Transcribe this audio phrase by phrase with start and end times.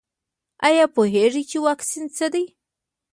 [0.67, 2.43] ایا پوهیږئ چې واکسین څه دی؟